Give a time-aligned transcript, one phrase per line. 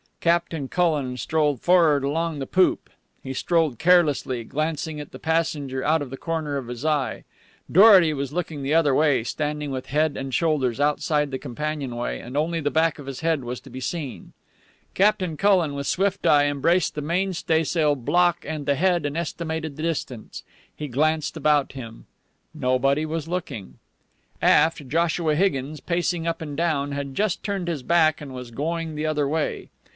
[0.19, 2.91] Captain Cullen strolled for'ard along the poop.
[3.23, 7.23] He strolled carelessly, glancing at the passenger out of the corner of his eye.
[7.71, 12.37] Dorety was looking the other way, standing with head and shoulders outside the companionway, and
[12.37, 14.33] only the back of his head was to be seen.
[14.93, 19.83] Captain Cullen, with swift eye, embraced the mainstaysail block and the head and estimated the
[19.83, 20.43] distance.
[20.75, 22.05] He glanced about him.
[22.53, 23.77] Nobody was looking.
[24.39, 28.93] Aft, Joshua Higgins, pacing up and down, had just turned his back and was going
[28.95, 29.69] the other way.